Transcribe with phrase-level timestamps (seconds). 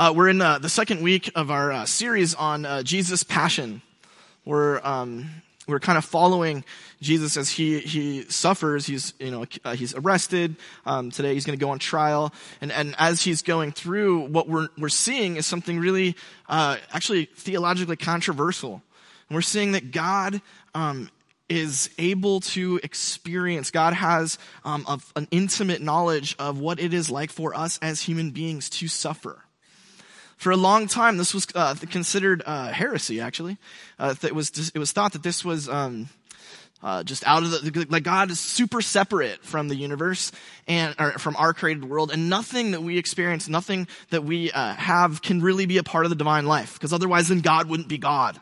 [0.00, 3.82] Uh, we're in uh, the second week of our uh, series on uh, Jesus' passion.
[4.46, 5.28] We're um,
[5.68, 6.64] we're kind of following
[7.02, 8.86] Jesus as he he suffers.
[8.86, 10.56] He's you know uh, he's arrested.
[10.86, 12.32] Um, today he's going to go on trial,
[12.62, 16.16] and and as he's going through, what we're we're seeing is something really
[16.48, 18.80] uh, actually theologically controversial.
[19.28, 20.40] And we're seeing that God
[20.74, 21.10] um,
[21.50, 23.70] is able to experience.
[23.70, 28.30] God has um, an intimate knowledge of what it is like for us as human
[28.30, 29.44] beings to suffer.
[30.40, 33.20] For a long time, this was uh, considered uh, heresy.
[33.20, 33.58] Actually,
[33.98, 36.08] uh, it was it was thought that this was um,
[36.82, 40.32] uh, just out of the like God is super separate from the universe
[40.66, 45.20] and from our created world, and nothing that we experience, nothing that we uh, have,
[45.20, 46.72] can really be a part of the divine life.
[46.72, 48.40] Because otherwise, then God wouldn't be God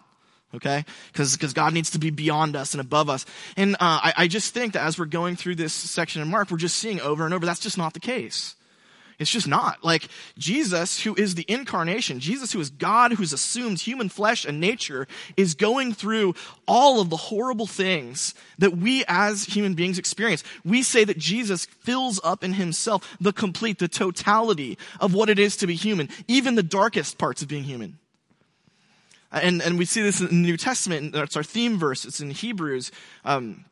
[0.54, 3.26] okay because because god needs to be beyond us and above us
[3.58, 6.50] and uh, I, I, just think that as we're going through this section in mark
[6.50, 8.54] we're just seeing over and over that's just not the case
[9.18, 9.82] it's just not.
[9.82, 14.60] Like Jesus, who is the incarnation, Jesus, who is God, who's assumed human flesh and
[14.60, 16.34] nature, is going through
[16.68, 20.44] all of the horrible things that we as human beings experience.
[20.64, 25.38] We say that Jesus fills up in himself the complete, the totality of what it
[25.40, 27.98] is to be human, even the darkest parts of being human.
[29.32, 31.12] And, and we see this in the New Testament.
[31.12, 32.04] That's our theme verse.
[32.04, 32.92] It's in Hebrews.
[33.24, 33.64] Um,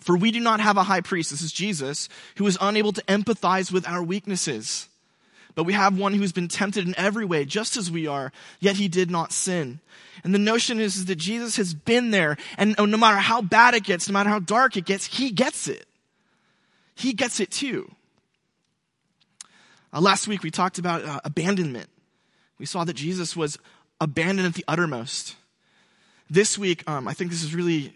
[0.00, 3.02] for we do not have a high priest, this is Jesus, who is unable to
[3.02, 4.88] empathize with our weaknesses.
[5.54, 8.32] But we have one who has been tempted in every way, just as we are,
[8.60, 9.80] yet he did not sin.
[10.22, 13.74] And the notion is, is that Jesus has been there, and no matter how bad
[13.74, 15.86] it gets, no matter how dark it gets, he gets it.
[16.94, 17.90] He gets it too.
[19.92, 21.88] Uh, last week we talked about uh, abandonment.
[22.58, 23.58] We saw that Jesus was
[24.00, 25.36] abandoned at the uttermost.
[26.30, 27.94] This week, um, I think this is really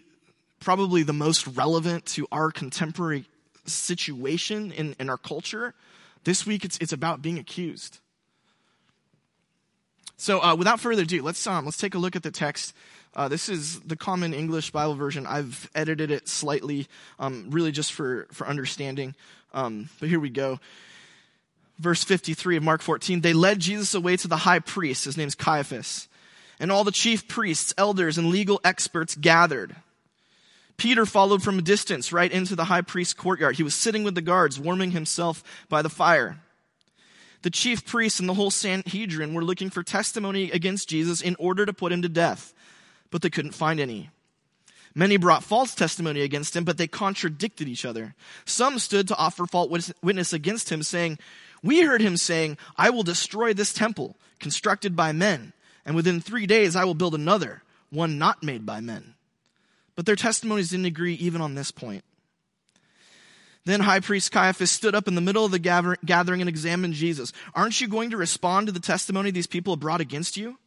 [0.63, 3.25] probably the most relevant to our contemporary
[3.65, 5.73] situation in, in our culture.
[6.23, 7.99] This week, it's, it's about being accused.
[10.15, 12.73] So, uh, without further ado, let's um, let's take a look at the text.
[13.15, 15.27] Uh, this is the Common English Bible version.
[15.27, 16.87] I've edited it slightly,
[17.19, 19.15] um, really just for for understanding.
[19.53, 20.59] Um, but here we go.
[21.79, 23.21] Verse 53 of Mark 14.
[23.21, 25.05] They led Jesus away to the high priest.
[25.05, 26.07] His name's Caiaphas.
[26.59, 29.75] And all the chief priests, elders, and legal experts gathered.
[30.77, 33.55] Peter followed from a distance right into the high priest's courtyard.
[33.55, 36.39] He was sitting with the guards, warming himself by the fire.
[37.43, 41.65] The chief priests and the whole Sanhedrin were looking for testimony against Jesus in order
[41.65, 42.53] to put him to death,
[43.11, 44.09] but they couldn't find any.
[44.95, 48.15] Many brought false testimony against him, but they contradicted each other.
[48.45, 51.19] Some stood to offer false witness against him, saying,
[51.63, 55.53] We heard him saying, I will destroy this temple, constructed by men,
[55.85, 59.15] and within three days I will build another, one not made by men.
[59.95, 62.03] But their testimonies didn't agree even on this point.
[63.65, 67.31] Then high priest Caiaphas stood up in the middle of the gathering and examined Jesus.
[67.55, 70.57] Aren't you going to respond to the testimony these people have brought against you?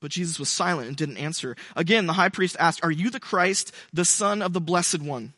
[0.00, 1.56] But Jesus was silent and didn't answer.
[1.74, 5.32] Again, the high priest asked, Are you the Christ, the Son of the Blessed One?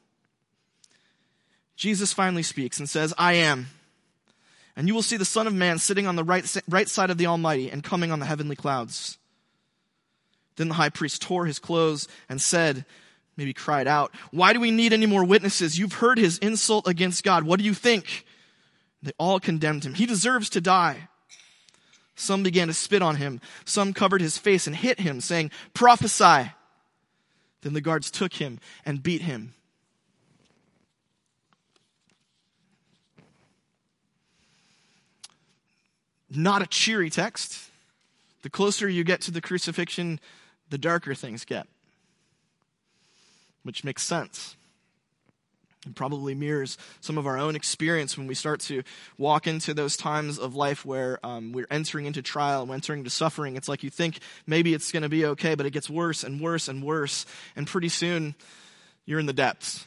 [1.76, 3.68] Jesus finally speaks and says, I am.
[4.74, 7.18] And you will see the Son of Man sitting on the right, right side of
[7.18, 9.17] the Almighty and coming on the heavenly clouds.
[10.58, 12.84] Then the high priest tore his clothes and said,
[13.36, 15.78] maybe cried out, Why do we need any more witnesses?
[15.78, 17.44] You've heard his insult against God.
[17.44, 18.26] What do you think?
[19.00, 19.94] They all condemned him.
[19.94, 21.08] He deserves to die.
[22.16, 23.40] Some began to spit on him.
[23.64, 26.50] Some covered his face and hit him, saying, Prophesy.
[27.62, 29.54] Then the guards took him and beat him.
[36.28, 37.70] Not a cheery text.
[38.42, 40.18] The closer you get to the crucifixion,
[40.70, 41.66] the darker things get.
[43.62, 44.56] Which makes sense.
[45.84, 48.82] and probably mirrors some of our own experience when we start to
[49.16, 53.10] walk into those times of life where um, we're entering into trial, we're entering into
[53.10, 53.56] suffering.
[53.56, 56.40] It's like you think maybe it's going to be okay, but it gets worse and
[56.40, 57.26] worse and worse.
[57.56, 58.34] And pretty soon,
[59.06, 59.86] you're in the depths.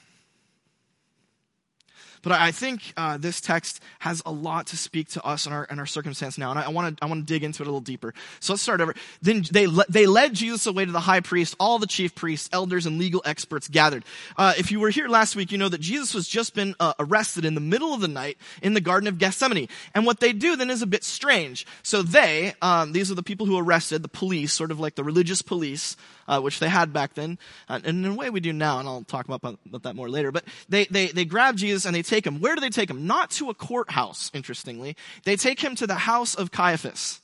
[2.22, 5.68] But I think uh, this text has a lot to speak to us in our,
[5.70, 7.82] our circumstance now, and I want to I want to dig into it a little
[7.82, 8.14] deeper.
[8.40, 8.94] So let's start over.
[9.22, 11.56] Then they they led Jesus away to the high priest.
[11.60, 14.06] All the chief priests, elders, and legal experts gathered.
[14.38, 16.94] Uh, if you were here last week, you know that Jesus was just been uh,
[17.00, 19.70] arrested in the middle of the night in the Garden of Gethsemane.
[19.94, 21.66] And what they do then is a bit strange.
[21.84, 25.04] So they, um, these are the people who arrested the police, sort of like the
[25.04, 25.98] religious police
[26.32, 27.38] uh, which they had back then,
[27.68, 30.10] uh, and in a way we do now, and I'll talk about, about that more
[30.10, 30.32] later.
[30.32, 32.40] But they, they, they grab Jesus and they take him.
[32.40, 33.06] Where do they take him?
[33.06, 34.96] Not to a courthouse, interestingly.
[35.26, 37.20] They take him to the house of Caiaphas.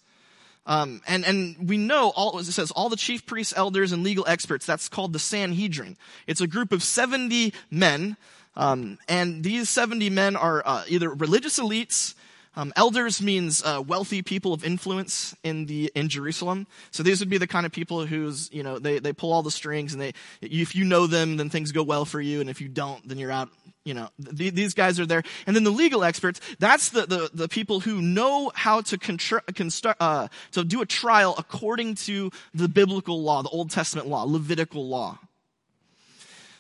[0.65, 4.25] Um, and, and we know all, it says all the chief priests, elders, and legal
[4.27, 4.65] experts.
[4.65, 5.95] That's called the Sanhedrin.
[6.27, 8.18] It's a group of 70 men.
[8.57, 12.15] Um, and these 70 men are uh, either religious elites
[12.57, 16.65] Um, elders means uh, wealthy people of influence in the in Jerusalem.
[16.89, 19.44] So these would be the kind of people who's you know they they pull all
[19.44, 22.50] the strings and they if you know them then things go well for you and
[22.50, 23.50] if you don't then you're out.
[23.86, 25.21] You know th- these guys are there.
[25.45, 30.01] And then the legal experts that's the the, the people who know how to construct
[30.01, 34.89] uh, to do a trial according to the biblical law, the Old Testament law, Levitical
[34.89, 35.19] law.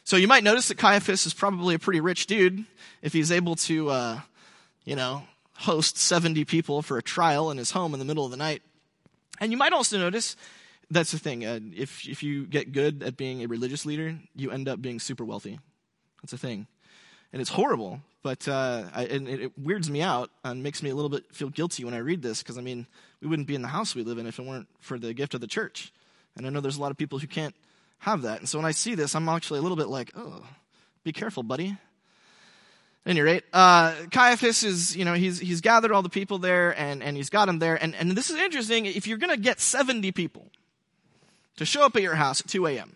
[0.03, 2.65] So you might notice that Caiaphas is probably a pretty rich dude
[3.01, 4.19] if he's able to, uh,
[4.85, 5.23] you know,
[5.57, 8.61] host 70 people for a trial in his home in the middle of the night.
[9.39, 10.35] And you might also notice
[10.89, 11.45] that's the thing.
[11.45, 14.99] Uh, if if you get good at being a religious leader, you end up being
[14.99, 15.59] super wealthy.
[16.21, 16.67] That's a thing,
[17.33, 18.01] and it's horrible.
[18.23, 21.23] But uh, I, and it, it, weirds me out and makes me a little bit
[21.35, 22.87] feel guilty when I read this because I mean
[23.21, 25.33] we wouldn't be in the house we live in if it weren't for the gift
[25.33, 25.91] of the church.
[26.35, 27.55] And I know there's a lot of people who can't
[27.99, 28.39] have that.
[28.39, 30.45] And so when I see this, I'm actually a little bit like, oh,
[31.03, 31.77] be careful, buddy
[33.07, 37.01] any rate, uh, Caiaphas is, you know, he's, he's gathered all the people there and,
[37.01, 37.81] and he's got them there.
[37.81, 38.85] And, and this is interesting.
[38.85, 40.47] If you're going to get 70 people
[41.55, 42.95] to show up at your house at 2 a.m.,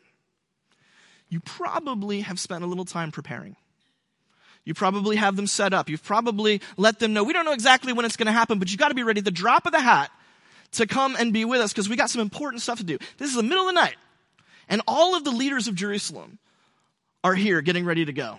[1.30, 3.56] you probably have spent a little time preparing.
[4.66, 5.90] You probably have them set up.
[5.90, 7.24] You've probably let them know.
[7.24, 9.22] We don't know exactly when it's going to happen, but you've got to be ready.
[9.22, 10.12] The drop of the hat
[10.74, 12.98] to come and be with us because we got some important stuff to do.
[13.18, 13.96] This is the middle of the night.
[14.68, 16.38] And all of the leaders of Jerusalem
[17.24, 18.38] are here getting ready to go.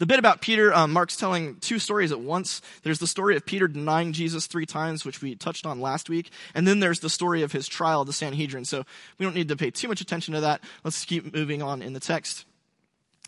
[0.00, 2.62] The bit about Peter, um, Mark's telling two stories at once.
[2.84, 6.30] There's the story of Peter denying Jesus three times, which we touched on last week.
[6.54, 8.64] And then there's the story of his trial, at the Sanhedrin.
[8.64, 8.86] So
[9.18, 10.62] we don't need to pay too much attention to that.
[10.84, 12.46] Let's keep moving on in the text.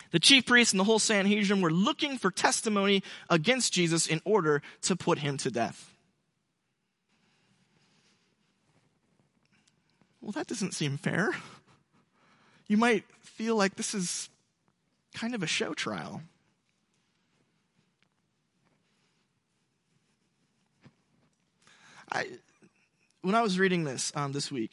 [0.09, 4.63] The chief priests and the whole Sanhedrin were looking for testimony against Jesus in order
[4.81, 5.93] to put him to death.
[10.21, 11.35] Well, that doesn't seem fair.
[12.67, 14.29] You might feel like this is
[15.13, 16.23] kind of a show trial.
[22.13, 22.27] I,
[23.21, 24.71] when I was reading this um, this week,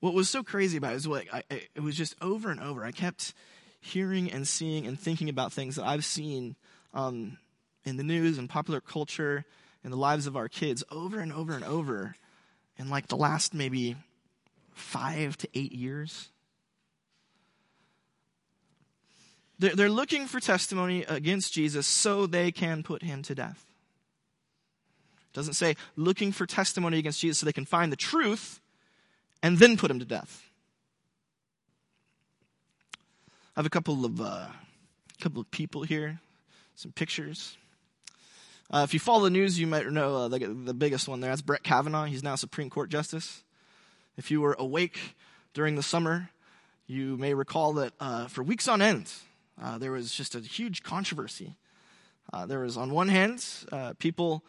[0.00, 2.84] what was so crazy about it is what I, it was just over and over.
[2.84, 3.32] I kept
[3.80, 6.56] hearing and seeing and thinking about things that I've seen
[6.92, 7.38] um,
[7.84, 9.44] in the news and popular culture
[9.84, 12.16] in the lives of our kids over and over and over
[12.76, 13.96] in like the last maybe
[14.72, 16.30] five to eight years.
[19.60, 23.64] They're looking for testimony against Jesus so they can put him to death
[25.34, 28.60] doesn't say looking for testimony against Jesus so they can find the truth
[29.42, 30.42] and then put him to death.
[33.54, 34.46] I have a couple of uh,
[35.20, 36.20] couple of people here,
[36.74, 37.56] some pictures.
[38.70, 41.30] Uh, if you follow the news, you might know uh, the, the biggest one there.
[41.30, 42.04] That's Brett Kavanaugh.
[42.04, 43.44] He's now Supreme Court Justice.
[44.16, 44.98] If you were awake
[45.52, 46.30] during the summer,
[46.86, 49.12] you may recall that uh, for weeks on end,
[49.62, 51.56] uh, there was just a huge controversy.
[52.32, 54.42] Uh, there was, on one hand, uh, people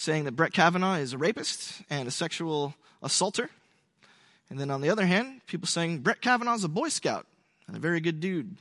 [0.00, 3.50] saying that Brett Kavanaugh is a rapist and a sexual assaulter.
[4.48, 7.26] And then on the other hand, people saying Brett Kavanaugh is a Boy Scout
[7.66, 8.56] and a very good dude.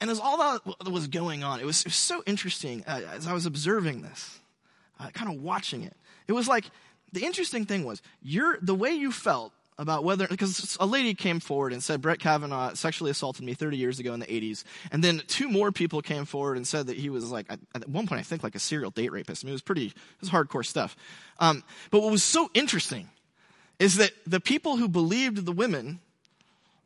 [0.00, 3.26] And as all that was going on, it was, it was so interesting uh, as
[3.26, 4.40] I was observing this,
[4.98, 5.94] uh, kind of watching it.
[6.26, 6.64] It was like
[7.12, 11.40] the interesting thing was you're, the way you felt about whether, because a lady came
[11.40, 14.62] forward and said Brett Kavanaugh sexually assaulted me 30 years ago in the 80s.
[14.92, 18.06] And then two more people came forward and said that he was like, at one
[18.06, 19.42] point, I think like a serial date rapist.
[19.42, 20.96] I mean, it was pretty, it was hardcore stuff.
[21.38, 23.08] Um, but what was so interesting
[23.78, 26.00] is that the people who believed the women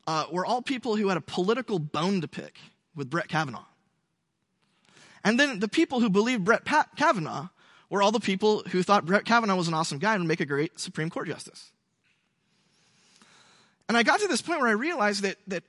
[0.06, 2.58] uh, were all people who had a political bone to pick
[2.94, 3.64] with Brett Kavanaugh.
[5.24, 7.48] And then the people who believed Brett pa- Kavanaugh
[7.90, 10.40] were all the people who thought Brett Kavanaugh was an awesome guy and would make
[10.40, 11.72] a great Supreme Court justice.
[13.88, 15.62] And I got to this point where I realized that, that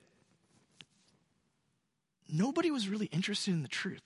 [2.29, 4.01] nobody was really interested in the truth.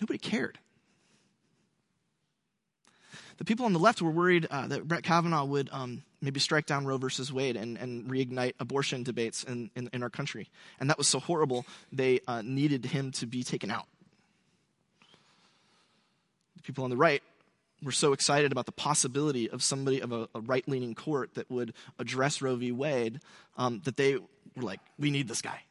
[0.00, 0.58] Nobody cared.
[3.36, 6.66] The people on the left were worried uh, that Brett Kavanaugh would um, maybe strike
[6.66, 10.48] down Roe versus Wade and, and reignite abortion debates in, in, in, our country.
[10.78, 13.86] And that was so horrible, they uh, needed him to be taken out.
[16.56, 17.22] The people on the right
[17.82, 21.50] were so excited about the possibility of somebody of a, a right leaning court that
[21.50, 22.72] would address Roe v.
[22.72, 23.20] Wade
[23.56, 25.62] um, that they were like, we need this guy.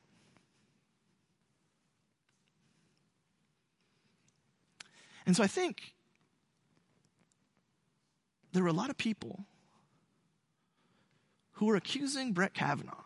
[5.25, 5.93] And so I think
[8.51, 9.45] there were a lot of people
[11.53, 13.03] who were accusing Brett Kavanaugh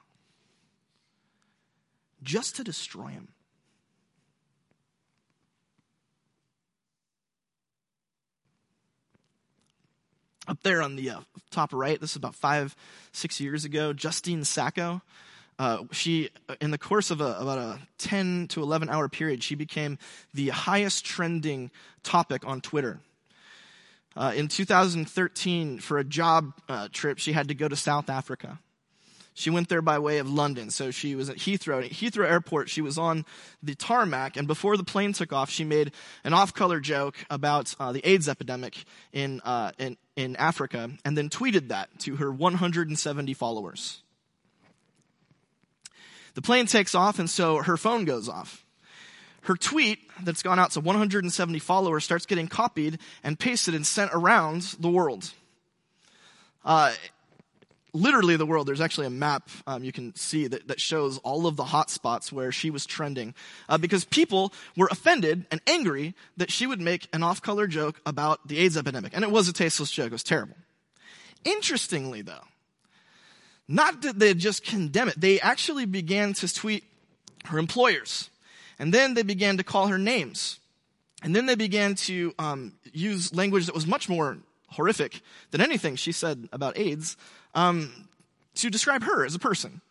[2.21, 3.29] just to destroy him.
[10.47, 11.19] Up there on the uh,
[11.51, 12.75] top right, this is about five,
[13.13, 15.01] six years ago, Justine Sacco.
[15.57, 19.55] Uh, she, in the course of a, about a 10 to 11 hour period, she
[19.55, 19.97] became
[20.33, 21.71] the highest trending
[22.01, 22.99] topic on Twitter.
[24.15, 28.59] Uh, in 2013, for a job uh, trip, she had to go to South Africa.
[29.33, 30.69] She went there by way of London.
[30.69, 31.83] So she was at Heathrow.
[31.83, 33.25] At Heathrow Airport, she was on
[33.63, 35.91] the tarmac, and before the plane took off, she made
[36.23, 41.29] an off-color joke about uh, the AIDS epidemic in, uh, in, in Africa, and then
[41.29, 44.01] tweeted that to her 170 followers.
[46.35, 48.65] The plane takes off, and so her phone goes off.
[49.41, 54.11] Her tweet that's gone out to 170 followers starts getting copied and pasted and sent
[54.13, 55.31] around the world.
[56.63, 56.93] Uh,
[57.93, 58.67] literally the world.
[58.67, 61.89] There's actually a map um, you can see that, that shows all of the hot
[61.89, 63.33] spots where she was trending
[63.69, 68.47] uh, because people were offended and angry that she would make an off-color joke about
[68.47, 69.13] the AIDS epidemic.
[69.15, 70.07] And it was a tasteless joke.
[70.07, 70.55] It was terrible.
[71.45, 72.45] Interestingly, though,
[73.67, 76.83] not that they just condemn it, they actually began to tweet
[77.45, 78.29] her employers.
[78.79, 80.59] And then they began to call her names.
[81.21, 85.21] And then they began to um, use language that was much more horrific
[85.51, 87.15] than anything she said about AIDS
[87.53, 88.07] um,
[88.55, 89.81] to describe her as a person.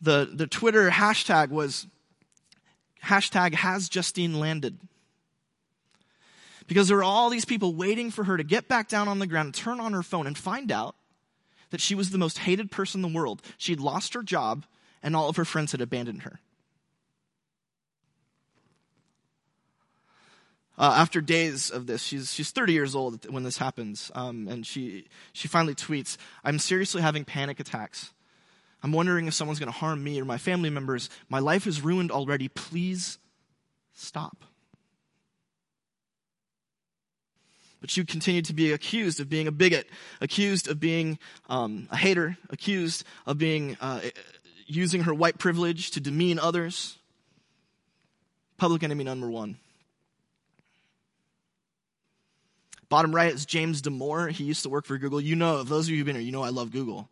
[0.00, 1.86] The, the Twitter hashtag was
[3.04, 4.78] hashtag has Justine landed.
[6.66, 9.26] Because there were all these people waiting for her to get back down on the
[9.26, 10.96] ground, turn on her phone, and find out
[11.70, 13.40] that she was the most hated person in the world.
[13.56, 14.66] She'd lost her job,
[15.02, 16.40] and all of her friends had abandoned her.
[20.78, 24.66] Uh, after days of this, she's, she's 30 years old when this happens, um, and
[24.66, 28.12] she, she finally tweets, I'm seriously having panic attacks.
[28.82, 31.08] I'm wondering if someone's going to harm me or my family members.
[31.28, 32.48] My life is ruined already.
[32.48, 33.18] Please
[33.94, 34.44] stop.
[37.80, 39.88] But she continued to be accused of being a bigot,
[40.20, 41.18] accused of being
[41.48, 44.00] um, a hater, accused of being uh,
[44.66, 46.98] using her white privilege to demean others.
[48.58, 49.58] Public enemy number one.
[52.88, 54.30] Bottom right is James Damore.
[54.30, 55.20] He used to work for Google.
[55.20, 57.08] You know, those of you who've been here, you know I love Google.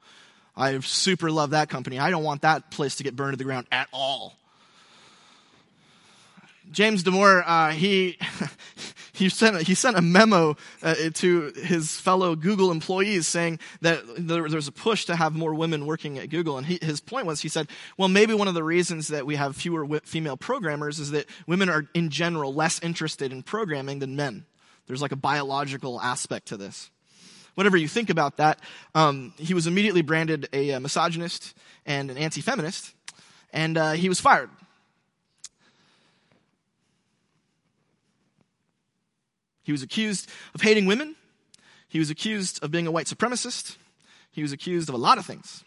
[0.56, 1.98] I super love that company.
[1.98, 4.36] I don't want that place to get burned to the ground at all.
[6.70, 8.18] James Damore, uh, he
[9.12, 14.02] he sent a, he sent a memo uh, to his fellow Google employees saying that
[14.16, 17.00] there, there was a push to have more women working at Google, and he, his
[17.00, 20.36] point was he said, well, maybe one of the reasons that we have fewer female
[20.36, 24.46] programmers is that women are in general less interested in programming than men.
[24.86, 26.90] There's like a biological aspect to this.
[27.54, 28.58] Whatever you think about that,
[28.94, 31.54] um, he was immediately branded a, a, misogynist
[31.86, 32.92] and an anti-feminist,
[33.52, 34.50] and uh, he was fired.
[39.62, 41.16] He was accused of hating women.
[41.88, 43.76] He was accused of being a white supremacist.
[44.30, 45.64] He was accused of a lot of things.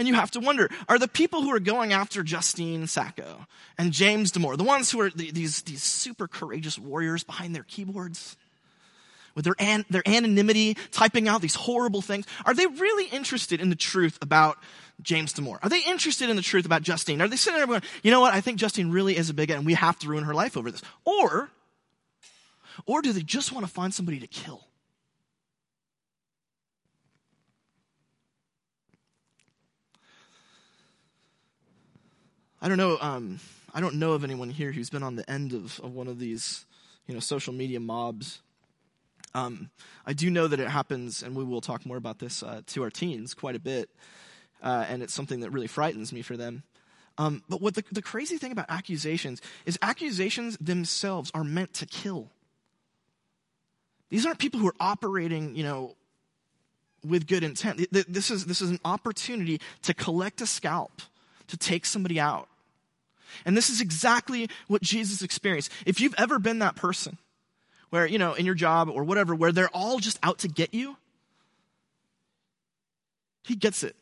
[0.00, 3.92] And you have to wonder, are the people who are going after Justine Sacco and
[3.92, 8.38] James Damore, the ones who are these, these super courageous warriors behind their keyboards,
[9.34, 13.68] with their, an, their anonymity, typing out these horrible things, are they really interested in
[13.68, 14.56] the truth about
[15.02, 15.58] James Damore?
[15.62, 17.20] Are they interested in the truth about Justine?
[17.20, 19.58] Are they sitting there going, you know what, I think Justine really is a bigot
[19.58, 20.80] and we have to ruin her life over this?
[21.04, 21.50] Or,
[22.86, 24.64] or do they just want to find somebody to kill?
[32.62, 32.98] I don't know.
[33.00, 33.40] Um,
[33.72, 36.18] I don't know of anyone here who's been on the end of, of one of
[36.18, 36.66] these,
[37.06, 38.42] you know, social media mobs.
[39.34, 39.70] Um,
[40.04, 42.82] I do know that it happens, and we will talk more about this uh, to
[42.82, 43.88] our teens quite a bit,
[44.62, 46.64] uh, and it's something that really frightens me for them.
[47.16, 51.86] Um, but what the, the crazy thing about accusations is accusations themselves are meant to
[51.86, 52.28] kill.
[54.10, 55.96] These aren't people who are operating, you know,
[57.06, 57.86] with good intent.
[57.90, 61.00] This is, this is an opportunity to collect a scalp,
[61.46, 62.48] to take somebody out.
[63.44, 65.70] And this is exactly what Jesus experienced.
[65.86, 67.18] If you've ever been that person
[67.90, 70.74] where, you know, in your job or whatever, where they're all just out to get
[70.74, 70.96] you,
[73.42, 73.96] he gets it.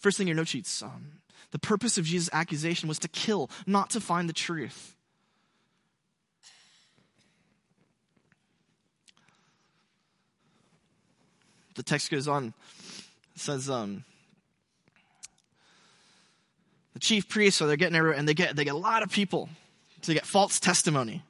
[0.00, 0.82] First thing your note sheets.
[0.82, 4.94] Um, the purpose of Jesus' accusation was to kill, not to find the truth.
[11.74, 12.54] The text goes on.
[13.34, 14.04] It says, um,
[16.98, 19.10] the chief priests, so they're getting everywhere, and they get, they get a lot of
[19.10, 19.48] people
[20.02, 21.22] to get false testimony.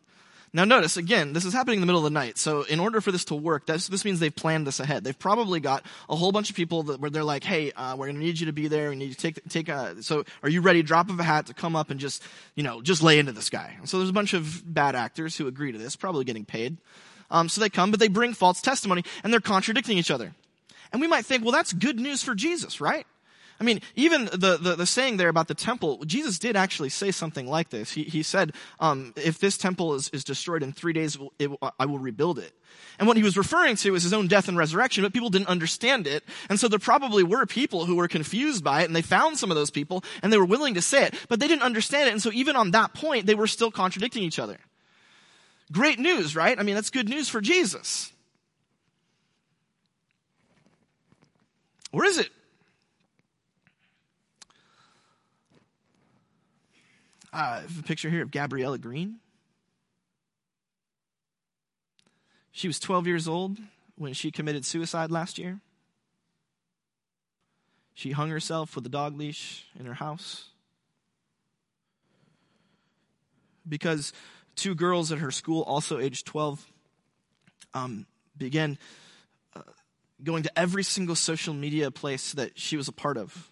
[0.51, 2.39] Now notice, again, this is happening in the middle of the night.
[2.39, 5.05] So in order for this to work, this, this means they've planned this ahead.
[5.05, 8.07] They've probably got a whole bunch of people that, where they're like, hey, uh, we're
[8.07, 8.89] going to need you to be there.
[8.89, 11.49] We need you to take, take a, so are you ready, drop of a hat
[11.49, 12.23] to come up and just,
[12.55, 13.77] you know, just lay into this guy.
[13.85, 16.79] So there's a bunch of bad actors who agree to this, probably getting paid.
[17.31, 20.33] Um, so they come, but they bring false testimony and they're contradicting each other.
[20.93, 23.07] And we might think, well, that's good news for Jesus, right?
[23.61, 27.11] I mean, even the, the, the, saying there about the temple, Jesus did actually say
[27.11, 27.91] something like this.
[27.91, 31.87] He, he said, um, if this temple is, is destroyed in three days, it, I
[31.87, 32.53] will rebuild it.
[33.01, 35.49] And what he was referring to was his own death and resurrection, but people didn't
[35.49, 36.23] understand it.
[36.49, 39.51] And so there probably were people who were confused by it, and they found some
[39.51, 42.13] of those people, and they were willing to say it, but they didn't understand it.
[42.13, 44.59] And so even on that point, they were still contradicting each other.
[45.73, 46.59] Great news, right?
[46.59, 48.13] I mean, that's good news for Jesus.
[51.91, 52.31] Or is it?
[57.39, 59.21] Uh, a picture here of Gabriella Green.
[62.51, 63.59] She was 12 years old
[63.95, 65.61] when she committed suicide last year.
[67.95, 70.47] She hung herself with a dog leash in her house
[73.69, 74.13] because
[74.57, 76.67] two girls at her school, also aged 12,
[77.73, 78.77] um, began
[79.55, 79.61] uh,
[80.25, 83.49] going to every single social media place that she was a part of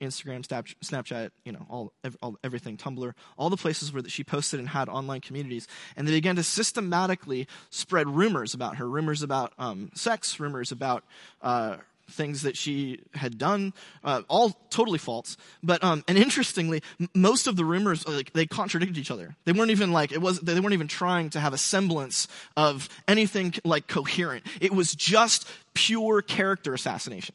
[0.00, 1.92] Instagram, Snapchat, you know, all,
[2.22, 5.66] all, everything, Tumblr, all the places where that she posted and had online communities.
[5.96, 11.04] And they began to systematically spread rumors about her, rumors about um, sex, rumors about
[11.42, 11.76] uh,
[12.10, 13.72] things that she had done,
[14.04, 15.36] uh, all totally false.
[15.62, 19.36] But um, and interestingly, m- most of the rumors like they contradicted each other.
[19.44, 20.40] They weren't even like it was.
[20.40, 24.44] They weren't even trying to have a semblance of anything like coherent.
[24.60, 27.34] It was just pure character assassination.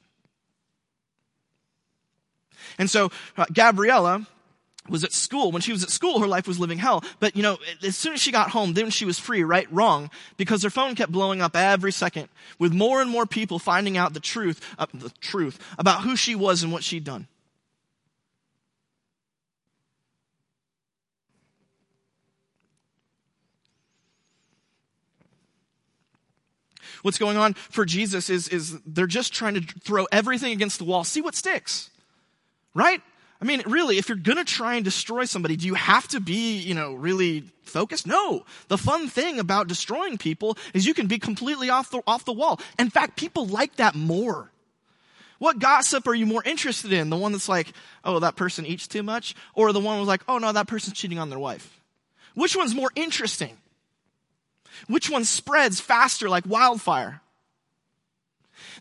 [2.78, 4.28] And so uh, Gabriella
[4.88, 5.52] was at school.
[5.52, 7.04] When she was at school, her life was living hell.
[7.20, 9.68] But you know, as soon as she got home, then she was free, right?
[9.72, 10.10] Wrong.
[10.38, 12.30] Because her phone kept blowing up every second
[12.60, 16.36] with more and more people finding out the truth, uh, the truth about who she
[16.36, 17.28] was and what she'd done.
[27.02, 30.86] What's going on for Jesus is, is they're just trying to throw everything against the
[30.86, 31.92] wall, see what sticks.
[32.76, 33.02] Right?
[33.42, 36.58] I mean, really, if you're gonna try and destroy somebody, do you have to be,
[36.58, 38.06] you know, really focused?
[38.06, 38.46] No.
[38.68, 42.34] The fun thing about destroying people is you can be completely off the, off the
[42.34, 42.60] wall.
[42.78, 44.52] In fact, people like that more.
[45.40, 47.10] What gossip are you more interested in?
[47.10, 49.36] The one that's like, oh, that person eats too much?
[49.54, 51.82] Or the one was like, oh no, that person's cheating on their wife?
[52.36, 53.58] Which one's more interesting?
[54.88, 57.22] Which one spreads faster like wildfire?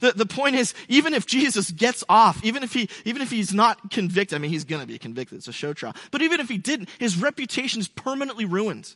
[0.01, 3.53] The, the point is, even if Jesus gets off, even if he, even if he's
[3.53, 5.39] not convicted, I mean, he's gonna be convicted.
[5.39, 5.95] It's a show trial.
[6.11, 8.95] But even if he didn't, his reputation is permanently ruined.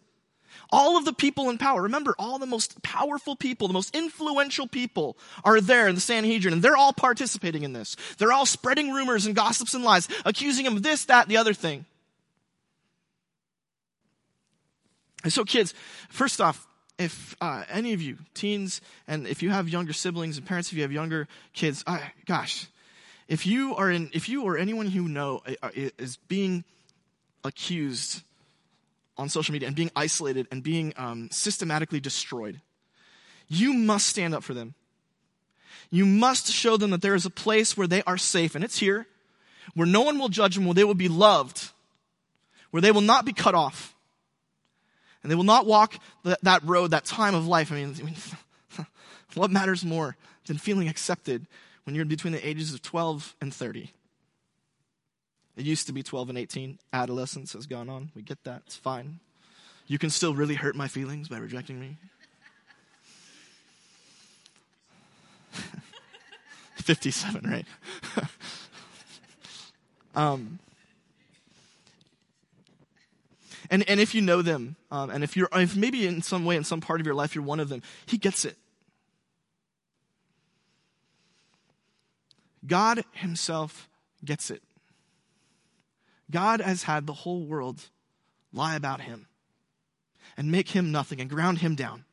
[0.71, 4.67] All of the people in power, remember, all the most powerful people, the most influential
[4.67, 7.97] people are there in the Sanhedrin, and they're all participating in this.
[8.19, 11.55] They're all spreading rumors and gossips and lies, accusing him of this, that, the other
[11.55, 11.87] thing.
[15.25, 15.75] And so, kids,
[16.11, 16.67] first off,
[16.99, 20.77] if uh, any of you, teens, and if you have younger siblings and parents, if
[20.77, 22.67] you have younger kids, uh, gosh,
[23.29, 26.65] if you are in, if you or anyone you know uh, uh, is being
[27.45, 28.23] accused
[29.17, 32.61] on social media and being isolated and being um, systematically destroyed,
[33.47, 34.75] you must stand up for them.
[35.91, 38.79] You must show them that there is a place where they are safe, and it's
[38.79, 39.07] here,
[39.75, 41.71] where no one will judge them, where they will be loved,
[42.73, 43.95] where they will not be cut off
[45.23, 47.73] and they will not walk that, that road, that time of life.
[47.73, 48.17] I mean, I mean
[49.35, 51.47] what matters more than feeling accepted
[51.85, 53.93] when you're between the ages of 12 and 30?
[55.57, 56.79] It used to be 12 and 18.
[56.93, 58.13] Adolescence has gone on.
[58.15, 58.63] We get that.
[58.67, 59.19] It's fine.
[59.89, 61.97] You can still really hurt my feelings by rejecting me.
[66.77, 67.67] 57, right?
[70.15, 70.61] um,
[73.71, 76.57] and, and if you know them, um, and if you're, if maybe in some way,
[76.57, 78.57] in some part of your life, you're one of them, he gets it.
[82.67, 83.89] God himself
[84.25, 84.63] gets it.
[86.31, 87.81] God has had the whole world
[88.53, 89.27] lie about him
[90.37, 92.05] and make him nothing and ground him down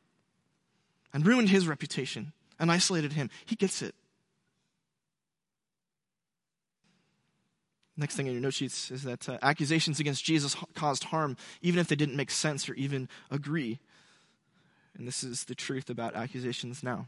[1.12, 3.30] and ruined his reputation and isolated him.
[3.44, 3.94] He gets it.
[7.96, 11.80] Next thing in your note sheets is that uh, accusations against Jesus caused harm, even
[11.80, 13.78] if they didn't make sense or even agree.
[14.98, 17.06] And this is the truth about accusations now.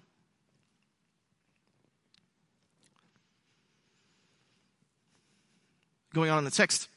[6.14, 6.88] Going on in the text,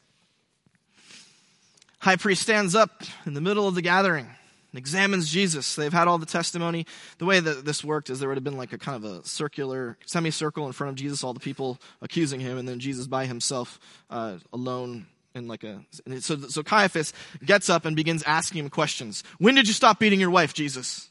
[1.99, 4.29] high priest stands up in the middle of the gathering
[4.71, 5.75] and examines Jesus.
[5.75, 6.85] They've had all the testimony.
[7.17, 9.25] The way that this worked is there would have been like a kind of a
[9.25, 13.25] circular semicircle in front of Jesus, all the people accusing him, and then Jesus by
[13.25, 13.79] himself,
[14.09, 15.81] uh, alone in like a.
[16.19, 19.23] So, so Caiaphas gets up and begins asking him questions.
[19.39, 21.09] When did you stop beating your wife, Jesus?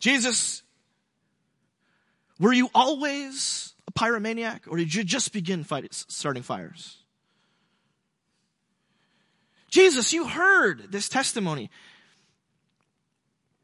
[0.00, 0.62] Jesus,
[2.38, 6.97] were you always a pyromaniac, or did you just begin starting fires?
[9.68, 11.70] Jesus, you heard this testimony.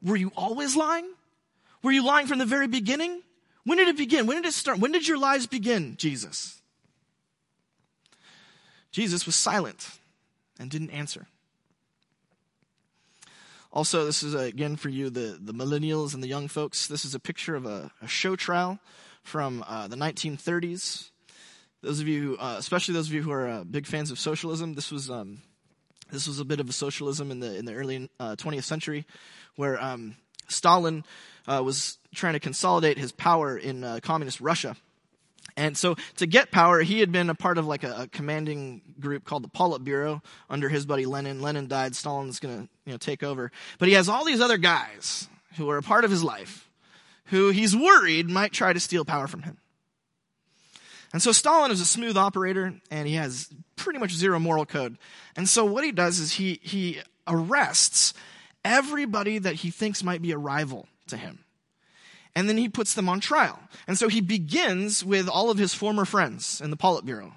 [0.02, 1.10] Were you always lying?
[1.82, 3.22] Were you lying from the very beginning?
[3.64, 4.26] When did it begin?
[4.26, 4.78] When did it start?
[4.78, 6.60] When did your lies begin, Jesus?
[8.92, 9.88] Jesus was silent
[10.58, 11.26] and didn't answer.
[13.72, 16.86] Also, this is uh, again for you, the, the millennials and the young folks.
[16.86, 18.78] This is a picture of a, a show trial
[19.24, 21.10] from uh, the 1930s.
[21.82, 24.74] Those of you, uh, especially those of you who are uh, big fans of socialism,
[24.74, 25.42] this was um,
[26.10, 29.06] this was a bit of a socialism in the in the early 20th uh, century,
[29.56, 30.16] where um,
[30.48, 31.04] Stalin
[31.46, 34.76] uh, was trying to consolidate his power in communist Russia.
[35.56, 38.80] And so to get power, he had been a part of like a, a, commanding
[38.98, 41.40] group called the Politburo under his buddy Lenin.
[41.40, 41.94] Lenin died.
[41.94, 43.52] Stalin's to you know, take over.
[43.78, 46.68] But he has all these other guys who are a part of his life
[47.26, 49.58] who he's worried might try to steal power from him.
[51.14, 54.98] And so Stalin is a smooth operator and he has pretty much zero moral code.
[55.36, 58.14] And so what he does is he, he arrests
[58.64, 61.44] everybody that he thinks might be a rival to him
[62.34, 63.60] and then he puts them on trial.
[63.86, 67.32] And so he begins with all of his former friends in the Politburo.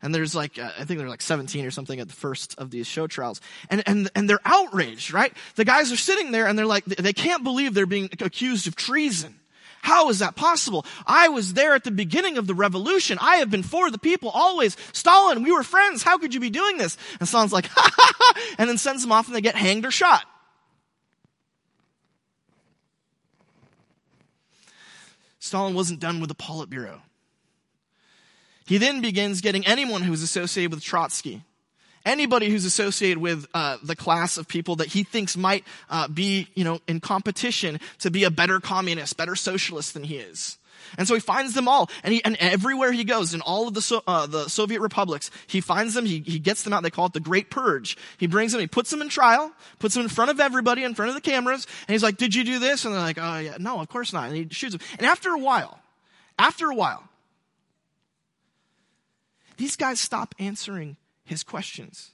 [0.00, 2.70] And there's like, uh, I think there's like 17 or something at the first of
[2.70, 3.40] these show trials.
[3.68, 5.32] And, and, and they're outraged, right?
[5.56, 8.76] The guys are sitting there and they're like, they can't believe they're being accused of
[8.76, 9.40] treason.
[9.82, 10.84] How is that possible?
[11.06, 13.18] I was there at the beginning of the revolution.
[13.20, 14.76] I have been for the people always.
[14.92, 16.02] Stalin, we were friends.
[16.02, 16.98] How could you be doing this?
[17.20, 19.86] And Stalin's like, ha ha ha, and then sends them off and they get hanged
[19.86, 20.24] or shot.
[25.38, 27.00] Stalin wasn't done with the Politburo.
[28.66, 31.44] He then begins getting anyone who's associated with Trotsky,
[32.06, 36.48] anybody who's associated with uh, the class of people that he thinks might uh, be,
[36.54, 40.56] you know, in competition to be a better communist, better socialist than he is.
[40.96, 43.74] And so he finds them all, and he, and everywhere he goes, in all of
[43.74, 46.90] the, so, uh, the Soviet republics, he finds them, he, he gets them out, they
[46.90, 47.96] call it the Great Purge.
[48.18, 50.94] He brings them, he puts them in trial, puts them in front of everybody, in
[50.94, 52.84] front of the cameras, and he's like, did you do this?
[52.84, 54.28] And they're like, oh yeah, no, of course not.
[54.28, 54.86] And he shoots them.
[54.98, 55.80] And after a while,
[56.38, 57.02] after a while,
[59.56, 62.12] these guys stop answering his questions.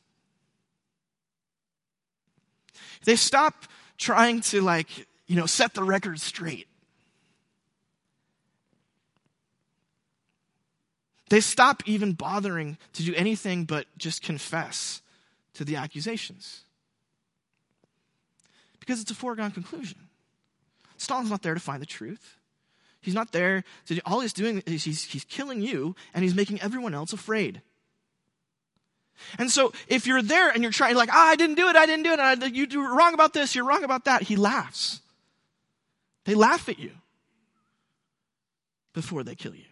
[3.04, 3.66] They stop
[3.98, 6.66] trying to like, you know, set the record straight.
[11.30, 15.00] They stop even bothering to do anything but just confess
[15.54, 16.64] to the accusations.
[18.80, 20.08] Because it's a foregone conclusion.
[20.98, 22.36] Stalin's not there to find the truth.
[23.00, 26.34] He's not there to do, all he's doing is he's, he's killing you and he's
[26.34, 27.62] making everyone else afraid.
[29.38, 31.86] And so if you're there and you're trying, like, ah, I didn't do it, I
[31.86, 35.00] didn't do it, I, you do wrong about this, you're wrong about that, he laughs.
[36.24, 36.92] They laugh at you
[38.92, 39.64] before they kill you.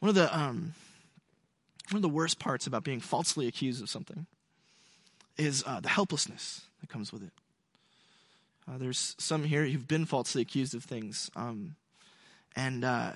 [0.00, 0.74] One of the um,
[1.90, 4.26] one of the worst parts about being falsely accused of something
[5.36, 7.32] is uh, the helplessness that comes with it.
[8.68, 11.76] Uh, there's some here who've been falsely accused of things, um,
[12.56, 13.12] and uh,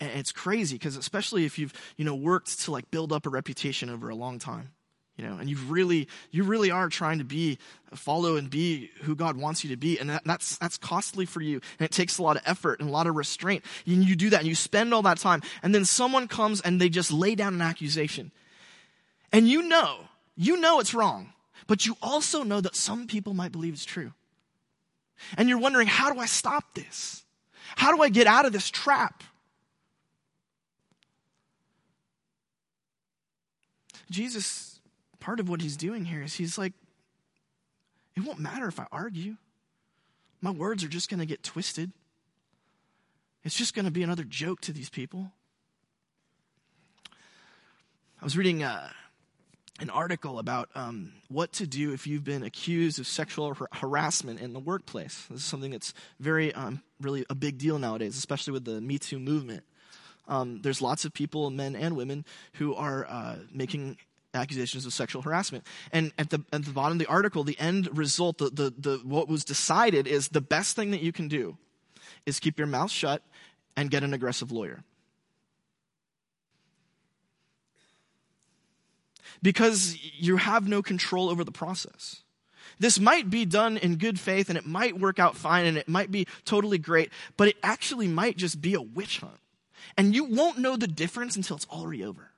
[0.00, 3.90] it's crazy because especially if you've you know worked to like build up a reputation
[3.90, 4.70] over a long time
[5.16, 7.58] you know and you've really you really are trying to be
[7.90, 11.26] uh, follow and be who god wants you to be and that, that's that's costly
[11.26, 14.04] for you and it takes a lot of effort and a lot of restraint and
[14.04, 16.88] you do that and you spend all that time and then someone comes and they
[16.88, 18.30] just lay down an accusation.
[19.32, 20.00] And you know
[20.36, 21.32] you know it's wrong
[21.66, 24.12] but you also know that some people might believe it's true.
[25.38, 27.24] And you're wondering how do i stop this?
[27.76, 29.22] How do i get out of this trap
[34.10, 34.72] jesus
[35.22, 36.72] part of what he's doing here is he's like,
[38.16, 39.36] it won't matter if I argue.
[40.40, 41.92] My words are just going to get twisted.
[43.44, 45.30] It's just going to be another joke to these people.
[48.20, 48.88] I was reading uh,
[49.80, 54.40] an article about um, what to do if you've been accused of sexual har- harassment
[54.40, 55.26] in the workplace.
[55.30, 58.98] This is something that's very, um, really a big deal nowadays, especially with the Me
[58.98, 59.62] Too movement
[60.28, 63.96] um, there's lots of people, men and women, who are uh, making
[64.34, 65.66] accusations of sexual harassment.
[65.92, 68.98] And at the, at the bottom of the article, the end result, the, the, the,
[69.04, 71.56] what was decided is the best thing that you can do
[72.24, 73.22] is keep your mouth shut
[73.76, 74.84] and get an aggressive lawyer.
[79.42, 82.22] Because you have no control over the process.
[82.78, 85.88] This might be done in good faith and it might work out fine and it
[85.88, 89.38] might be totally great, but it actually might just be a witch hunt.
[89.96, 92.30] And you won't know the difference until it's already over.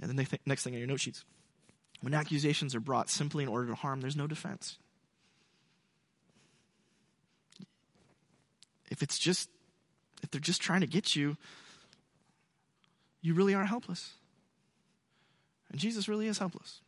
[0.00, 1.24] And the next thing on your note sheets
[2.04, 4.76] when accusations are brought simply in order to harm, there's no defense.
[8.90, 9.48] If it's just,
[10.22, 11.38] if they're just trying to get you,
[13.22, 14.12] you really are helpless.
[15.70, 16.82] And Jesus really is helpless.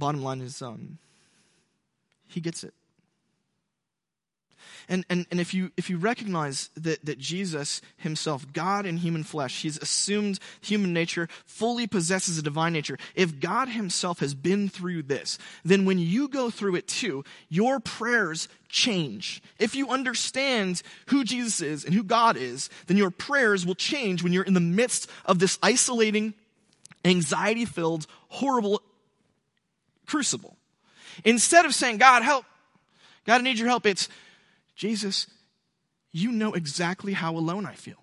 [0.00, 0.98] Bottom line is um,
[2.26, 2.74] he gets it.
[4.88, 9.22] And, and, and if, you, if you recognize that, that Jesus himself, God in human
[9.22, 12.98] flesh, he's assumed human nature, fully possesses a divine nature.
[13.14, 17.78] If God himself has been through this, then when you go through it too, your
[17.78, 19.40] prayers change.
[19.60, 24.24] If you understand who Jesus is and who God is, then your prayers will change
[24.24, 26.34] when you're in the midst of this isolating,
[27.04, 28.82] anxiety filled, horrible
[30.10, 30.56] crucible.
[31.24, 32.44] Instead of saying, God, help,
[33.26, 34.08] God, I need your help, it's,
[34.74, 35.28] Jesus,
[36.10, 38.02] you know exactly how alone I feel.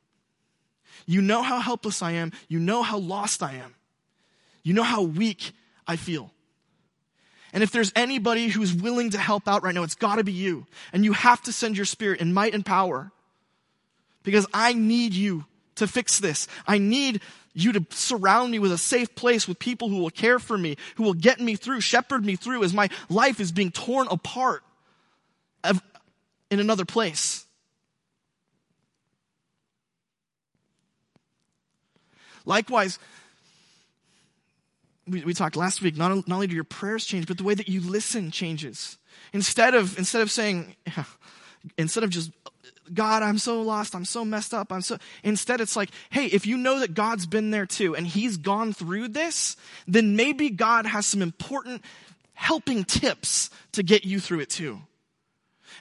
[1.06, 2.32] You know how helpless I am.
[2.48, 3.76] You know how lost I am.
[4.64, 5.52] You know how weak
[5.86, 6.32] I feel.
[7.54, 10.34] And if there's anybody who's willing to help out right now, it's got to be
[10.34, 10.66] you.
[10.94, 13.12] And you have to send your spirit in might and power
[14.24, 16.48] because I need you to fix this.
[16.66, 17.22] I need
[17.58, 20.78] you to surround me with a safe place with people who will care for me,
[20.96, 24.64] who will get me through, shepherd me through as my life is being torn apart
[26.50, 27.46] in another place.
[32.46, 33.00] Likewise,
[35.08, 37.54] we, we talked last week, not, not only do your prayers change, but the way
[37.54, 38.98] that you listen changes.
[39.34, 40.76] Instead of, instead of saying,
[41.78, 42.32] instead of just,
[42.94, 46.46] God, I'm so lost, I'm so messed up, I'm so, instead it's like, hey, if
[46.46, 49.56] you know that God's been there too, and He's gone through this,
[49.88, 51.82] then maybe God has some important
[52.34, 54.80] helping tips to get you through it too.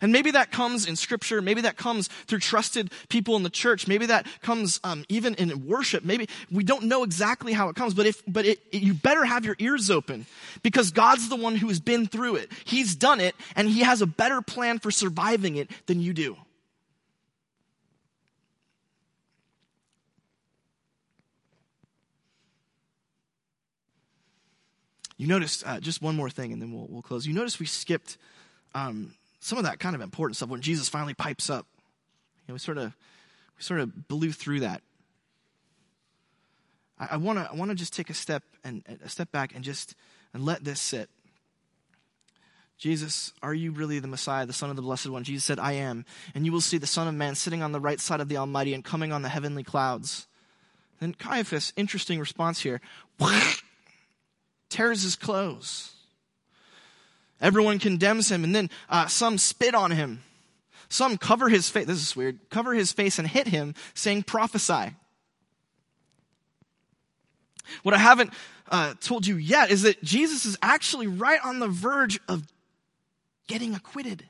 [0.00, 1.40] And maybe that comes in scripture.
[1.40, 3.86] Maybe that comes through trusted people in the church.
[3.88, 6.04] Maybe that comes um, even in worship.
[6.04, 9.24] Maybe we don't know exactly how it comes, but if but it, it, you better
[9.24, 10.26] have your ears open
[10.62, 12.50] because God's the one who has been through it.
[12.64, 16.36] He's done it, and He has a better plan for surviving it than you do.
[25.16, 27.26] You notice uh, just one more thing, and then we'll, we'll close.
[27.26, 28.18] You notice we skipped
[28.74, 31.66] um, some of that kind of important stuff when Jesus finally pipes up.
[32.46, 32.94] You know, we sort of
[33.56, 34.82] we sort of blew through that.
[36.98, 39.62] I want to I want to just take a step and a step back and
[39.62, 39.94] just
[40.32, 41.10] and let this sit.
[42.78, 45.24] Jesus, are you really the Messiah, the Son of the Blessed One?
[45.24, 46.04] Jesus said, I am.
[46.34, 48.36] And you will see the Son of Man sitting on the right side of the
[48.36, 50.26] Almighty and coming on the heavenly clouds.
[51.00, 52.80] Then Caiaphas, interesting response here,
[54.68, 55.92] tears his clothes.
[57.40, 60.22] Everyone condemns him, and then uh, some spit on him.
[60.88, 61.86] Some cover his face.
[61.86, 62.38] This is weird.
[62.50, 64.94] Cover his face and hit him, saying, prophesy.
[67.82, 68.32] What I haven't
[68.70, 72.46] uh, told you yet is that Jesus is actually right on the verge of
[73.48, 74.24] getting acquitted.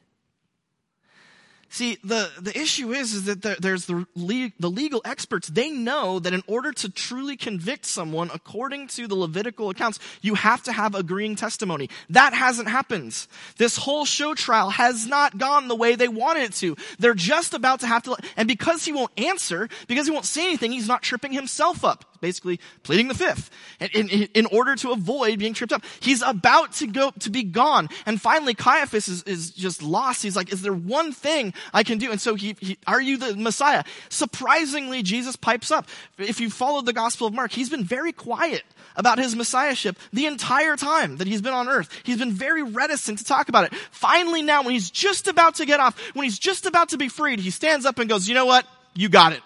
[1.77, 5.49] See, the, the issue is, is that the, there's the, le- the legal experts.
[5.49, 10.37] They know that in order to truly convict someone, according to the Levitical accounts, you
[10.37, 11.91] have to have agreeing testimony.
[12.09, 13.27] That hasn't happened.
[13.59, 16.79] This whole show trial has not gone the way they wanted it to.
[16.99, 20.47] They're just about to have to, and because he won't answer, because he won't say
[20.47, 23.51] anything, he's not tripping himself up basically pleading the fifth
[23.81, 25.83] in, in, in, order to avoid being tripped up.
[26.01, 27.89] He's about to go, to be gone.
[28.07, 30.23] And finally, Caiaphas is, is just lost.
[30.23, 32.11] He's like, is there one thing I can do?
[32.11, 33.85] And so he, he, are you the Messiah?
[34.09, 35.89] Surprisingly, Jesus pipes up.
[36.19, 38.63] If you followed the Gospel of Mark, he's been very quiet
[38.97, 41.89] about his messiahship the entire time that he's been on earth.
[42.03, 43.75] He's been very reticent to talk about it.
[43.91, 47.09] Finally now, when he's just about to get off, when he's just about to be
[47.09, 48.67] freed, he stands up and goes, you know what?
[48.95, 49.43] You got it.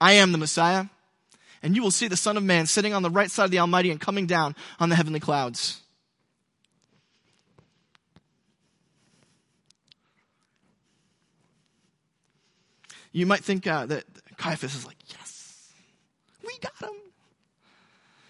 [0.00, 0.86] I am the Messiah
[1.62, 3.58] and you will see the Son of Man sitting on the right side of the
[3.58, 5.80] Almighty and coming down on the heavenly clouds.
[13.12, 14.04] You might think uh, that
[14.36, 15.72] Caiaphas is like, yes,
[16.44, 16.94] we got him.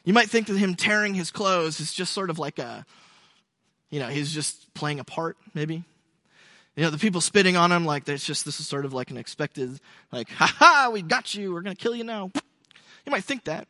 [0.05, 2.87] You might think that him tearing his clothes is just sort of like a,
[3.91, 5.83] you know, he's just playing a part, maybe.
[6.77, 9.11] You know, the people spitting on him, like, it's just, this is sort of like
[9.11, 9.81] an expected,
[10.13, 12.31] like, ha ha, we got you, we're going to kill you now.
[13.07, 13.69] You might think that.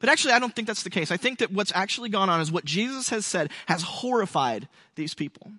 [0.00, 1.10] But actually, I don't think that's the case.
[1.10, 5.14] I think that what's actually gone on is what Jesus has said has horrified these
[5.14, 5.52] people.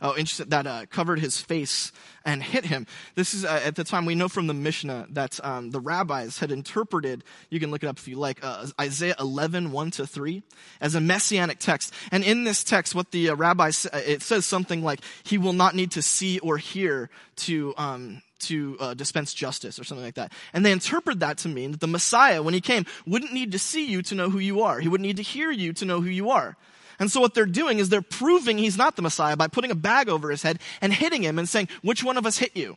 [0.00, 0.48] Oh, interesting.
[0.48, 1.92] That uh, covered his face
[2.24, 2.86] and hit him.
[3.14, 6.38] This is uh, at the time we know from the Mishnah that um, the rabbis
[6.38, 7.22] had interpreted.
[7.50, 8.40] You can look it up if you like.
[8.42, 10.42] Uh, Isaiah 11, 1 to 3,
[10.80, 11.94] as a messianic text.
[12.10, 15.74] And in this text, what the uh, rabbis it says something like, "He will not
[15.74, 20.32] need to see or hear to." Um, to uh, dispense justice or something like that.
[20.52, 23.58] And they interpret that to mean that the Messiah, when he came, wouldn't need to
[23.58, 24.80] see you to know who you are.
[24.80, 26.56] He wouldn't need to hear you to know who you are.
[26.98, 29.74] And so what they're doing is they're proving he's not the Messiah by putting a
[29.74, 32.76] bag over his head and hitting him and saying, which one of us hit you?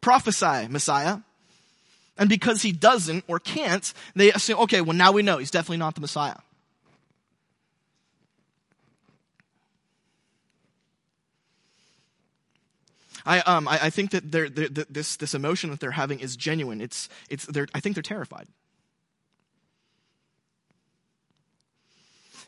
[0.00, 1.18] Prophesy, Messiah.
[2.18, 5.78] And because he doesn't or can't, they assume, okay, well now we know he's definitely
[5.78, 6.36] not the Messiah.
[13.24, 16.36] I, um, I, I think that they're, they're, this, this emotion that they're having is
[16.36, 16.80] genuine.
[16.80, 18.48] It's, it's, I think they're terrified.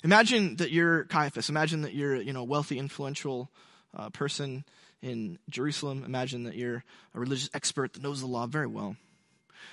[0.02, 1.48] Imagine that you're Caiaphas.
[1.48, 3.50] Imagine that you're, you know, a wealthy, influential
[3.96, 4.64] uh, person
[5.00, 6.04] in Jerusalem.
[6.04, 6.84] Imagine that you're
[7.14, 8.96] a religious expert that knows the law very well.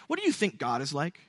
[0.07, 1.19] What do you think God is like?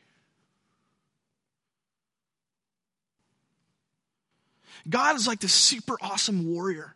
[4.88, 6.94] God is like this super awesome warrior.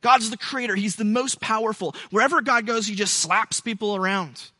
[0.00, 0.74] God's the creator.
[0.74, 1.94] He's the most powerful.
[2.10, 4.50] Wherever God goes, he just slaps people around.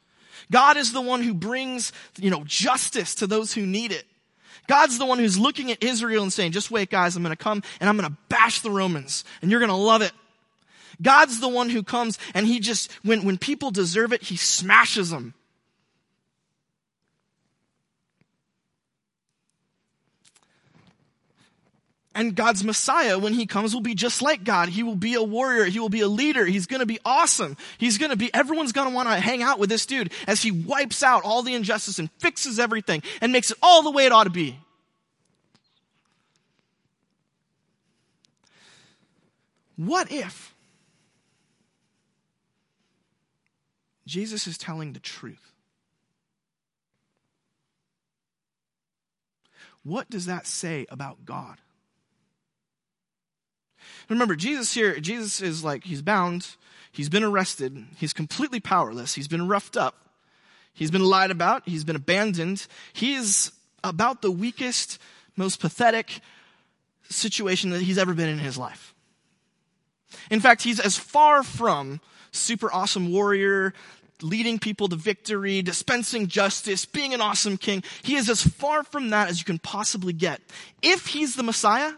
[0.50, 4.04] God is the one who brings, you know, justice to those who need it.
[4.66, 7.42] God's the one who's looking at Israel and saying, just wait guys, I'm going to
[7.42, 10.12] come and I'm going to bash the Romans and you're going to love it.
[11.02, 15.10] God's the one who comes and he just, when, when people deserve it, he smashes
[15.10, 15.34] them.
[22.14, 24.68] And God's Messiah, when he comes, will be just like God.
[24.68, 25.64] He will be a warrior.
[25.64, 26.44] He will be a leader.
[26.44, 27.56] He's going to be awesome.
[27.76, 30.40] He's going to be, everyone's going to want to hang out with this dude as
[30.40, 34.06] he wipes out all the injustice and fixes everything and makes it all the way
[34.06, 34.56] it ought to be.
[39.76, 40.54] What if
[44.06, 45.52] Jesus is telling the truth?
[49.82, 51.58] What does that say about God?
[54.08, 56.56] Remember, Jesus here, Jesus is like, he's bound,
[56.92, 60.08] he's been arrested, he's completely powerless, he's been roughed up,
[60.72, 62.66] he's been lied about, he's been abandoned.
[62.92, 64.98] He is about the weakest,
[65.36, 66.20] most pathetic
[67.08, 68.94] situation that he's ever been in his life.
[70.30, 73.74] In fact, he's as far from super awesome warrior,
[74.22, 77.82] leading people to victory, dispensing justice, being an awesome king.
[78.02, 80.40] He is as far from that as you can possibly get.
[80.82, 81.92] If he's the Messiah,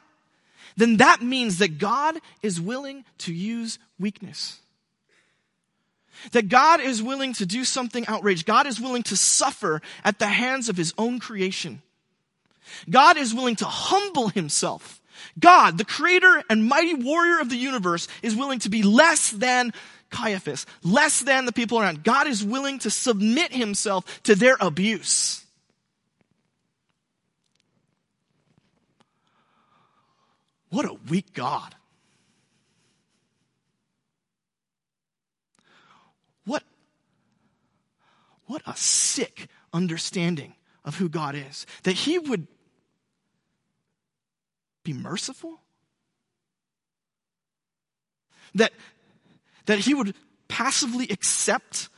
[0.76, 4.60] then that means that God is willing to use weakness.
[6.32, 8.42] That God is willing to do something outrageous.
[8.42, 11.82] God is willing to suffer at the hands of his own creation.
[12.90, 15.00] God is willing to humble himself.
[15.38, 19.72] God, the creator and mighty warrior of the universe, is willing to be less than
[20.10, 22.04] Caiaphas, less than the people around.
[22.04, 25.45] God is willing to submit himself to their abuse.
[30.76, 31.74] What a weak God.
[36.44, 36.62] What,
[38.44, 40.52] what a sick understanding
[40.84, 41.64] of who God is.
[41.84, 42.46] That He would
[44.84, 45.62] be merciful.
[48.54, 48.74] That,
[49.64, 50.14] that He would
[50.46, 51.88] passively accept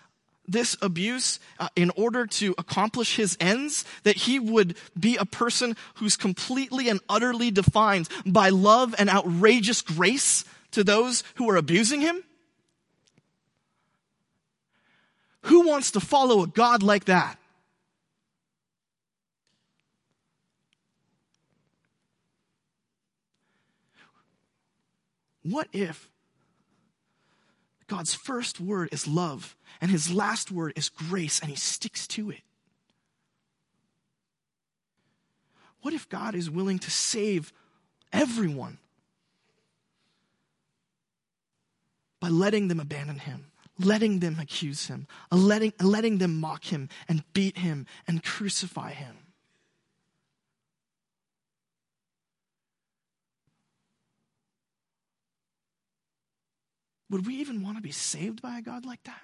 [0.49, 5.77] this abuse uh, in order to accomplish his ends, that he would be a person
[5.97, 12.01] who's completely and utterly defined by love and outrageous grace to those who are abusing
[12.01, 12.25] him?
[15.43, 17.39] Who wants to follow a God like that?
[25.43, 26.11] What if
[27.88, 32.31] God's first word is love, and his last word is grace, and he sticks to
[32.31, 32.42] it.
[35.80, 37.53] What if God is willing to save
[38.12, 38.78] everyone
[42.20, 43.47] by letting them abandon him,
[43.78, 49.16] letting them accuse him, letting, letting them mock him and beat him and crucify him?
[57.11, 59.23] Would we even want to be saved by a God like that?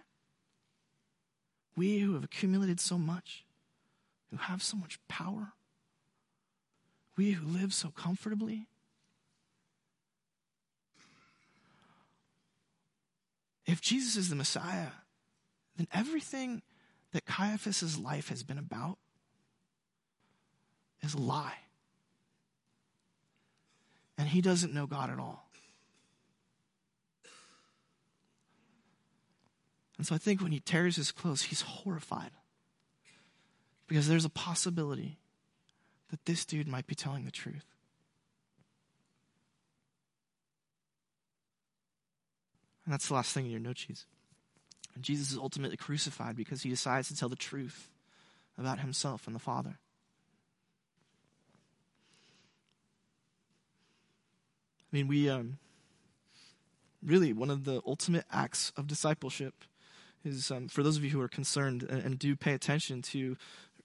[1.76, 3.44] We who have accumulated so much,
[4.30, 5.52] who have so much power,
[7.16, 8.66] we who live so comfortably.
[13.66, 14.88] If Jesus is the Messiah,
[15.76, 16.62] then everything
[17.12, 18.98] that Caiaphas's life has been about
[21.02, 21.58] is a lie.
[24.18, 25.43] And he doesn't know God at all.
[30.04, 32.32] And so I think when he tears his clothes, he's horrified.
[33.86, 35.16] Because there's a possibility
[36.10, 37.64] that this dude might be telling the truth.
[42.84, 44.04] And that's the last thing in your note sheets.
[44.94, 47.88] And Jesus is ultimately crucified because he decides to tell the truth
[48.58, 49.78] about himself and the Father.
[54.92, 55.56] I mean, we um,
[57.02, 59.54] really one of the ultimate acts of discipleship
[60.24, 63.36] is um, for those of you who are concerned and, and, do pay attention to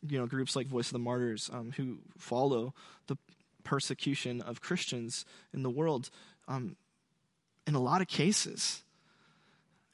[0.07, 2.73] you know groups like Voice of the Martyrs um, who follow
[3.07, 3.17] the
[3.63, 6.09] persecution of Christians in the world.
[6.47, 6.75] Um,
[7.67, 8.83] in a lot of cases,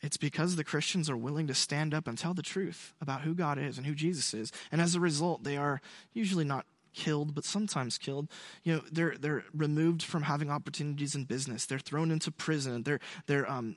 [0.02, 3.34] it's because the Christians are willing to stand up and tell the truth about who
[3.34, 4.52] God is and who Jesus is.
[4.72, 5.82] And as a result, they are
[6.14, 8.30] usually not killed, but sometimes killed.
[8.64, 11.66] You know, they're they're removed from having opportunities in business.
[11.66, 12.84] They're thrown into prison.
[12.84, 13.76] Their their um,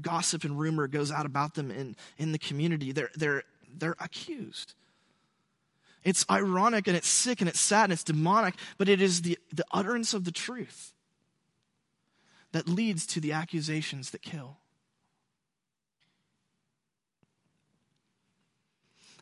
[0.00, 2.92] gossip and rumor goes out about them in in the community.
[2.92, 3.42] They're they're
[3.76, 4.74] they're accused.
[6.04, 9.38] It's ironic and it's sick and it's sad and it's demonic, but it is the,
[9.52, 10.92] the utterance of the truth
[12.52, 14.58] that leads to the accusations that kill.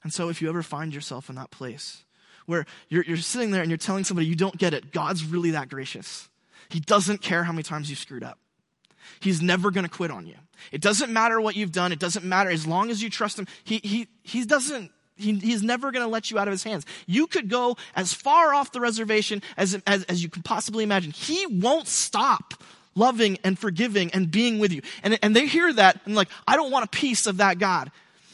[0.02, 2.04] And so, if you ever find yourself in that place
[2.44, 5.50] where you're, you're sitting there and you're telling somebody you don't get it, God's really
[5.52, 6.28] that gracious.
[6.68, 8.38] He doesn't care how many times you screwed up.
[9.20, 10.36] He's never going to quit on you.
[10.72, 11.92] It doesn't matter what you've done.
[11.92, 13.46] It doesn't matter as long as you trust him.
[13.64, 16.84] He, he, he doesn't, he, he's never going to let you out of his hands.
[17.06, 21.12] You could go as far off the reservation as, as, as you can possibly imagine.
[21.12, 22.54] He won't stop
[22.94, 24.82] loving and forgiving and being with you.
[25.02, 27.90] And, and they hear that and like, I don't want a piece of that God.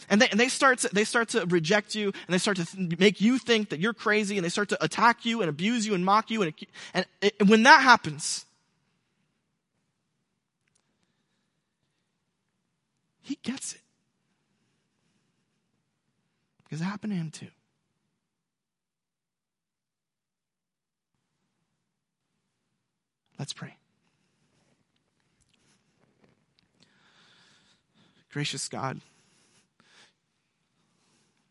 [0.09, 2.67] And they, and they, start to, they start to reject you and they start to
[2.67, 5.87] th- make you think that you're crazy and they start to attack you and abuse
[5.87, 6.43] you and mock you.
[6.43, 6.55] And,
[6.93, 7.07] and,
[7.41, 8.45] and when that happens,
[13.23, 13.81] he gets it.
[16.65, 17.49] Because it happened to him too.
[23.39, 23.77] Let's pray.
[28.33, 29.01] Gracious God,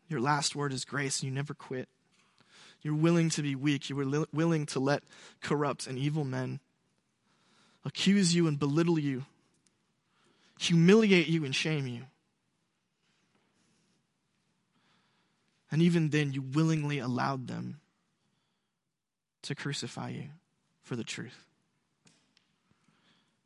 [0.08, 1.88] your last word is grace, and you never quit.
[2.82, 3.88] You're willing to be weak.
[3.88, 5.04] You were li- willing to let
[5.40, 6.58] corrupt and evil men
[7.84, 9.24] accuse you and belittle you,
[10.62, 12.02] humiliate you and shame you.
[15.70, 17.80] And even then, you willingly allowed them
[19.42, 20.28] to crucify you
[20.82, 21.46] for the truth.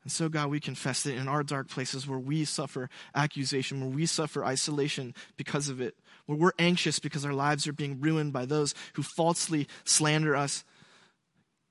[0.02, 3.90] And so, God, we confess that in our dark places where we suffer accusation, where
[3.90, 5.96] we suffer isolation because of it,
[6.26, 10.64] where we're anxious because our lives are being ruined by those who falsely slander us,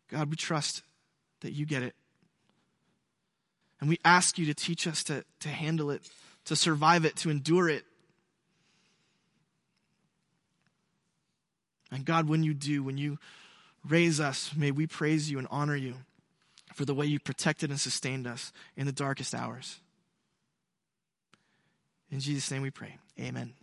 [0.10, 0.84] God, we trust
[1.42, 1.96] that you get it.
[3.80, 6.10] And we ask you to teach us to, to handle it,
[6.46, 7.84] to survive it, to endure it.
[11.92, 13.20] And God, when you do, when you
[13.88, 15.96] raise us, may we praise you and honor you
[16.74, 19.80] for the way you protected and sustained us in the darkest hours.
[22.12, 22.98] In Jesus' name we pray.
[23.20, 23.54] Amen.